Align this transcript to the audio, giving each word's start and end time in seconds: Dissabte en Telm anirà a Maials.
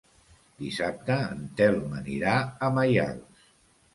Dissabte 0.61 1.17
en 1.33 1.43
Telm 1.59 1.93
anirà 1.99 2.33
a 2.69 2.69
Maials. 2.79 3.47